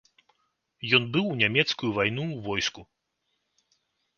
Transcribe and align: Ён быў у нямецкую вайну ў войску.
Ён 0.99 1.03
быў 1.17 1.25
у 1.33 1.35
нямецкую 1.41 1.91
вайну 1.99 2.25
ў 2.25 2.37
войску. 2.49 2.81